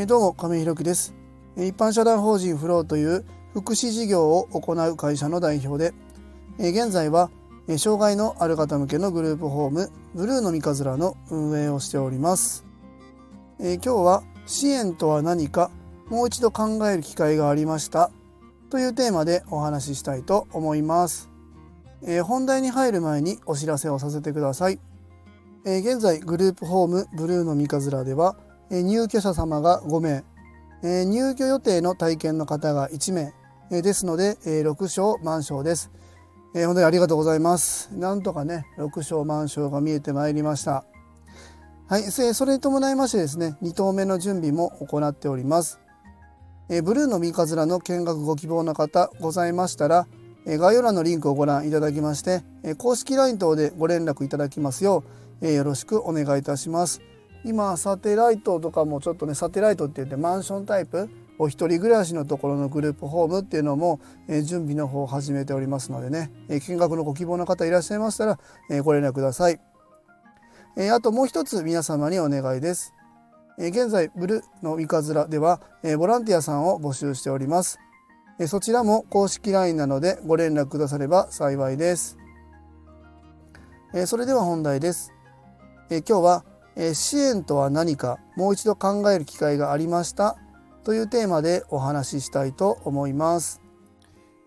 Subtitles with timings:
[0.00, 1.14] え、どうも亀井弘樹です。
[1.58, 5.92] 一般社団法人フローという福祉事業を行う会社の代表で
[6.58, 7.30] 現在は
[7.76, 12.64] 障害のある方向けのグループホームブルーの三日面の運営をしております。
[13.58, 15.70] 今日は支援とは何か
[16.08, 18.10] もう一度考える機会がありました
[18.70, 21.28] というテーマでお話ししたいと思います。
[22.24, 24.80] 本題に入る前にお知らせをさせてください。
[25.66, 28.38] 現在グループホームブルーの三日面では
[28.70, 30.24] 入居者様が5名
[31.04, 35.90] 入居予定の体験の方が1名ですので6床満床です。
[36.54, 37.90] 本当にありがとうございます。
[37.92, 40.84] なんとかね6床満床が見えてまいりました。
[41.88, 45.80] はい、それに伴いましてですね2棟目の準備も行っております。
[46.68, 50.06] ブルーの三日面の見学ご希望の方ございましたら
[50.46, 52.42] 概要欄のリンクをご覧いただきまして
[52.78, 55.02] 公式 LINE 等でご連絡いただきますよ
[55.42, 57.00] うよろしくお願いいたします。
[57.44, 61.08] 今サテライトとかもちょっとねサテライトって言ってマンションタイプ
[61.42, 68.38] お一人暮らしのところのグループホームっていうのも、え準備の方を始めておりますのでね、え見学のご希望の方いらっしゃいましたら、
[68.70, 69.58] えご連絡ください、
[70.76, 72.92] えあともう一つ皆様にお願いです、
[73.58, 77.78] え現在ブルの三日面では、えボランティアさんを募集しております、
[78.38, 82.18] えそちらも公式 LINE なのでご連絡くだされば幸いです、
[83.94, 85.14] えそれでは本題です、
[85.88, 86.44] え今日は
[86.76, 90.36] え支援とは何かもう一度考える機会がありました
[90.84, 93.60] というテーマでお話ししたいと思います。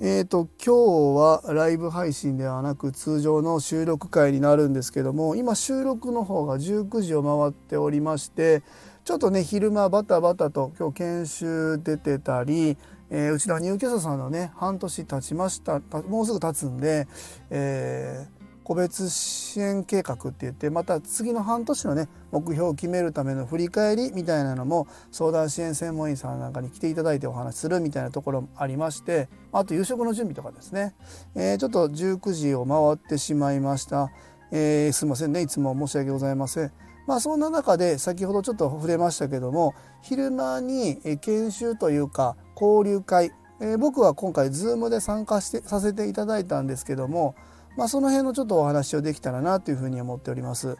[0.00, 8.64] えーと、今日はライブ配信ではなく通常の収録会になるんですけども今収録の方が19時を回っておりまして
[9.04, 12.76] ちょっとね昼間バタバタと今日研修出てたり、
[13.10, 17.06] えー、うちの入居者さんのね半年経ちましたもうすぐ経つんで、
[17.50, 30.94] えー個別支援計画って言ってまた次の半年のね目標を決めるための振り返りみたいなのも相談支援専門員さんなんかに来ていただいてお話しするみたいなところもありましてあと夕食の準備とかですね、
[31.34, 34.10] えー、ちょっと19時を回ってしまいました、
[34.50, 35.42] えー、すいませんね。
[35.42, 36.72] いつも申し訳ございません。
[37.06, 47.34] まあそんな中で先ほどちょっと触れましたけども昼間に研修というか交流会、えー、僕は今回 Zoom で参加してさせていただいたんですけども
[47.76, 50.76] まあ、その辺のちょっとお話をできたらなというふうに思っております。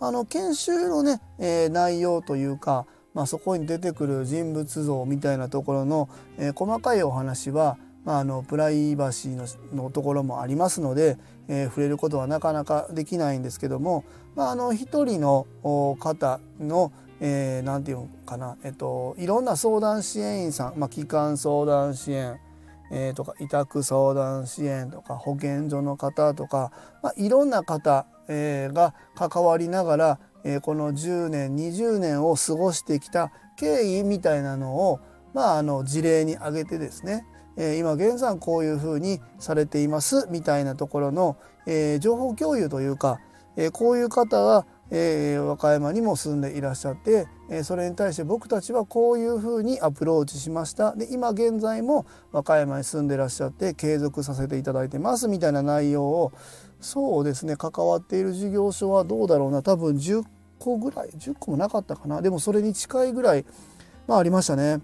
[0.00, 9.46] あの研修のね、えー、内容というか、まあ、そこに出てくる人物像みたいなところの、えー、細かいお話は、まあ、あのプライバシーの
[9.84, 14.04] のところもありますので、えー、触れることはなかなかできないんですけども、
[14.36, 15.46] まあ、あの一人の
[15.98, 16.92] 方の
[17.22, 22.40] えー、て言うのかな、えっと、いろんな相談支援員さん、まあ、機関相談支援
[22.90, 35.00] えー、とか委託相談支援とか保健所の方とか、まあ、いろんな方、えー、が関わりながら、えー、この10年20年を過ごしてきた経緯みたいなのを、
[35.34, 37.24] まあ、あの事例に挙げてですね、
[37.56, 41.36] えー、今現在こういうふうにされていますみたいなところの、
[41.66, 43.20] えー、情報共有というか、
[43.56, 50.94] えー、こういう方がえー、和歌山にも住んでいらっしゃって、えー、それに対して僕たちはこういうふうにアプローチしました。
[50.96, 56.32] で今現在も和歌山に住んでいらっしゃって継続させていただいてますみたいな内容を
[56.80, 59.62] そうですね関わっている事業所はどうだろうな。
[59.62, 60.24] 多分10
[60.58, 62.20] 個ぐらい10個もなかったかな。
[62.20, 63.44] でもそれに近いぐらい、
[64.08, 64.80] まあ、ありましたね。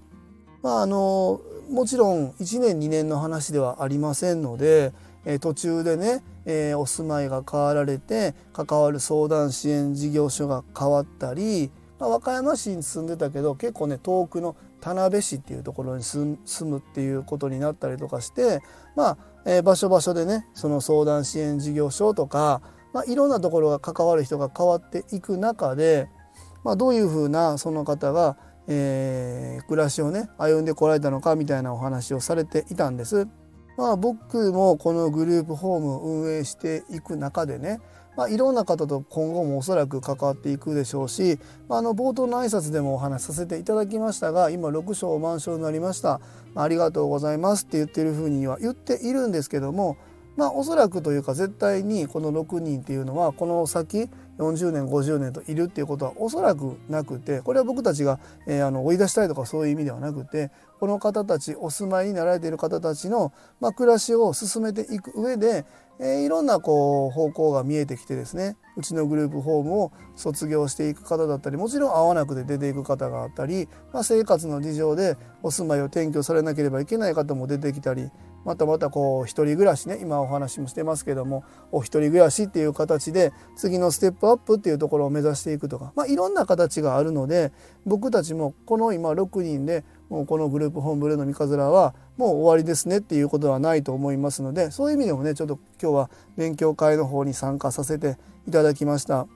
[0.63, 1.41] まあ、あの
[1.71, 4.93] もちろん1年2年の話ではありませんので、
[5.25, 18.61] え途中でね、えー、お住まいが変わられて関わる相談支援事業所が変わったり、まあ、和歌山市に住んでたけど結構ね遠くの田辺市っていうところに住むっていうことになったりとかして
[18.95, 26.09] まあ、えー、場所場所でねその相談支援事業所とか、まあ、いろんなところが関わる人が変わっていく中で、
[26.63, 28.37] まあ、どういうふうなその方が、
[28.69, 33.27] えー、暮らしをね歩んでこられたのかみたいなお話をされていたんです。
[33.77, 37.81] まあ、僕もこのグループホームを運営していく中でね、
[38.17, 41.39] まあ、いろんな方と今後もおそらく関わっていくでしょうし、
[41.69, 46.21] まあ、あの冒頭の挨拶でもお話しさせていただきましたが今6章満床になりました、
[46.55, 49.99] まあ、ありがとうございますって言ってるふうには言っているんですけども
[50.37, 65.65] まあおそらくというか絶対にこの6人っていうのはこの先40年50年といるっていうことはおそらくなくてこれは僕たちが、えー、あの追い出したいとかそういう意味ではなくてこの方たちお住まいになられている方たちの、まあ、暮らしを進めていく上で、
[65.99, 78.11] えー、いろんなこう方向が見えてきてですねうちのグループホームを卒業していく方だったりもちろん会わなくて出ていく方があったり、まあ、生活の事情でお住まいを転居されなければいけない方も出てきたり
[78.47, 87.53] またまたこう一人暮らしね今お話もしてますけどもお一人暮らしっていう形で次のステップアップっていうところを目指していくとか、まあ、いろんな形があるので
[87.85, 98.17] 僕たちもこの今6人でもうこのグループホームブルーの三日面はもう終わりですねっていうことはないと思いますのでそういう意味でもねちょっと今日は勉強会の方に参加させて
[98.47, 99.27] いただきました。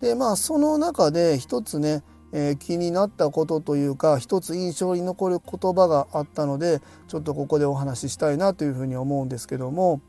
[0.00, 2.02] でまあその中で一つね
[2.32, 10.00] えー、気になったことというか一つ印象に残る言葉があったのでちょっとここでお話ししたいなというふうに思うんですけども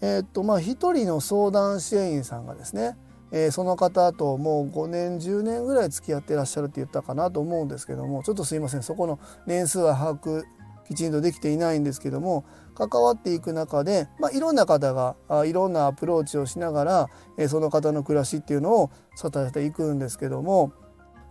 [0.00, 2.96] えー、っとまあ一人の相談支援員さんがですね、
[3.32, 10.44] えー、その方ともう5年10年ぐらい付き合ってらっしゃるって言ったかなと思うんですけどもちょっとすいませんそこの年数は把握
[10.88, 12.44] きちんとできていないんですけども
[12.74, 20.72] 関わっていく中で、まあ、いろんな方があいろんなアプローチをしながら、え、その方の暮らしっていうのを支えていくんですけども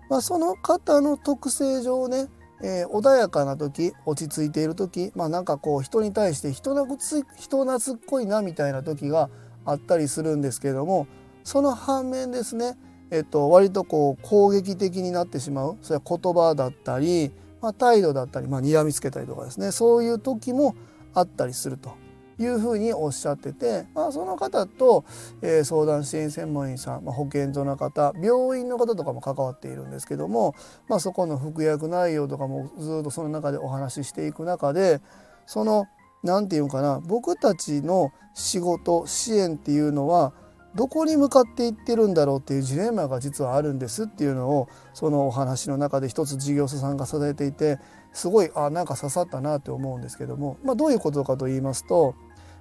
[0.09, 2.27] まあ、その方の特性上ね、
[2.63, 9.29] えー、穏やかな時落ち着いている時まあなんかこう人に対して人懐人懐っこいなみたいな時が
[9.65, 11.07] あったりするんですけども
[11.43, 12.77] その反面ですね、
[13.11, 17.31] えっと、割とこう攻撃的になってしまうそれは言葉だったり、
[17.61, 20.75] まあ、態度だったり、まあ、睨みつけたりとかですねそういう時も
[21.13, 22.06] あったりすると。
[22.39, 25.05] いうふうにおっしゃってて、まあ、その方と、
[25.41, 30.55] えー、相談支援専門員さん、まあ、保健所の方病院の方とかも関わっているんですけども、
[30.87, 35.01] まあ、そこの服薬内容とかもずっとその中でお話ししていく中で
[35.45, 35.87] その
[36.23, 40.33] 何て言うかな僕たちの仕事支援っていうのは
[40.75, 47.79] どこに向かっていってるんだろうっていうジレンマが実はあるんですっていうのをそのお話の中で一つ事業者さんが支えていて
[48.13, 52.13] すごいあなんか刺さったなって思うんですけども、まあ、どういうことかと言いますと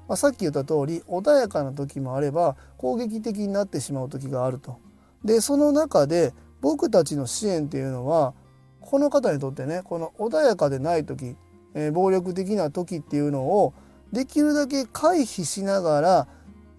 [0.08, 4.78] まあ、さっき言った通り穏やかな時もあれば攻撃的になってしまう時があると。
[5.24, 8.34] でその中で僕たちの支援っていうのは
[8.80, 11.36] この方にとってねこの穏やかでない時、
[11.74, 13.74] えー、暴力的な時っていうのを
[14.12, 16.28] できるだけ回避しながら、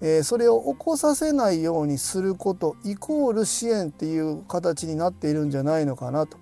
[0.01, 6.37] えー、それを起こさせないようにすることイコール支援っていう形になっているんじゃないのかなと。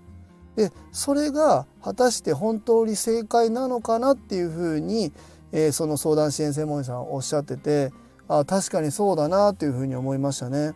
[0.55, 5.11] でそれが果たして本当に正解なのかなっていうふうに
[5.55, 7.91] えー、その相談支援専門員さんおっしゃってて
[8.27, 10.73] あ確かにそうだなというふうに思いましたね。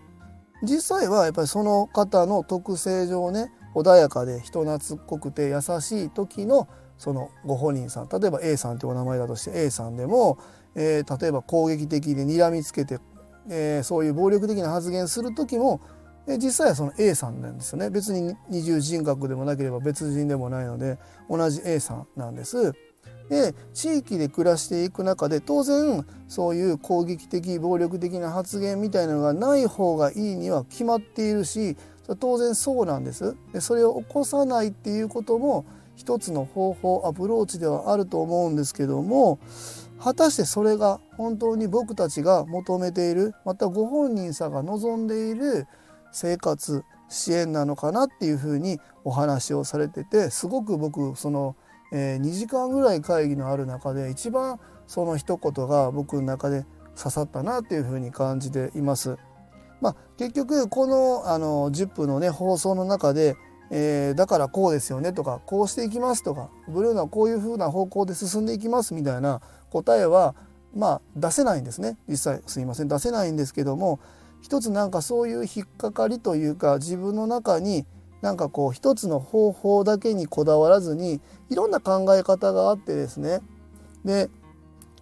[0.64, 6.68] 実際はやっぱりその方の特性上ね穏やかで人懐っこくて優しい時の
[6.98, 10.38] そのご本人さん例えば A さんってお名前だとして A さんでも、
[10.76, 13.00] えー、例えば攻撃的で睨みつけて、
[13.50, 15.80] えー、そういう暴力的な発言する時も、
[16.28, 20.98] えー、実際はその A さんなんですよね別に二重人格でもなければ別人でもないので
[21.30, 22.74] 同じ A さんなんです。
[23.30, 31.78] で地域で暮らしていく中で当然そういう攻撃的暴力的な発言みたいなのがない方がいいには決まっているし
[32.20, 33.36] 当然そうなんです。
[33.54, 35.66] でそれを起こさないっていうことも
[35.96, 39.38] 一つの方法アプローチではあると思うんですけども
[40.02, 45.68] 果たしてそれが本当に僕たちが求めているまたご本人さんが望んでいる
[46.12, 51.56] 生活支援なのかなっていうふうにお話をされててすごく僕その
[51.92, 56.66] えー、2時間ぐらい会議のある中で一番その一言が僕の中で
[56.98, 59.18] 刺さったなっていうふうに感じています。
[59.82, 63.38] まあ、結局このあの10分のね放送の中で、
[63.72, 70.36] えー、だからこうですよねとかこうしていきますとかブルーのはこういうふうな方向で進んでいきますみたいな答えは
[70.76, 74.00] まあ出せないんですね実際すいません出せないんですけども
[74.42, 77.86] 一つなんかそういう引っかかりというか自分の中に
[78.22, 83.42] なんかこう一つの方法だけにこだわらずにいろんな考え方があってですね。
[84.04, 84.30] で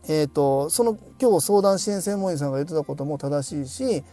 [0.10, 4.04] えーと、その今日相談支援専門員さんが言ってたことも正しいし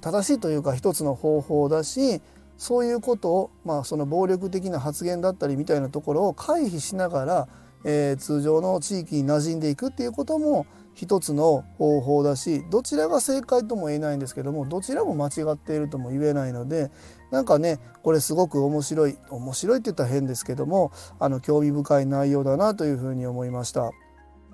[0.00, 2.20] 正しいというか一つの方法だし
[2.58, 7.48] そういうことを、まあ、その暴力的な発言だったりみたいなところを回避しながら、
[7.84, 16.90] えー、通常の地域に馴染んでいくっていうことも一つの方法だしどちらが正解とも言えないんですけどもどちらも間違っているとも言えないので
[17.30, 23.90] なんかねこれすごく面白い面白いって言ったら変ですけどもあの興味深い内容だなというふうに思いました。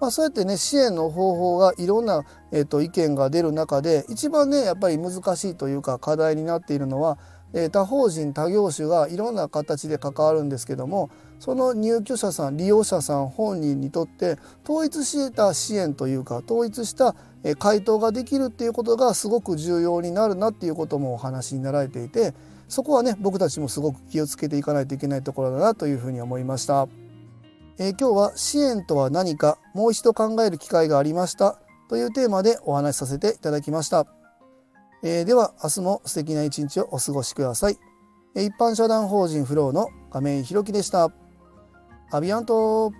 [0.01, 7.19] まあ、そうやってね支援の方法がいろんな、えーと、意見が出る中で一番ねやっぱり難しいというか課題になっているのは、
[7.53, 17.15] えー、他法人他業種がいろんな形で関わるんですけどもその入居者さん利用者さん本人にとって統一した支援というか統一した
[17.59, 22.35] 回答ができるっていうことがすごく重要になるなっていうこともお話になられていて
[22.69, 26.89] そこはね僕たちもすごく気をつけていかないといけないところだなというふうに思いました。
[27.79, 34.20] えー、今日は支援とは何かもう一度考える機会がありましたというテーマでお話しさせていただきました。
[35.03, 37.79] えー、では明日も素敵な一日をお過ごしください。
[38.35, 41.11] 一般社団法人フローの亀井弘樹でした。
[42.13, 42.93] アビアント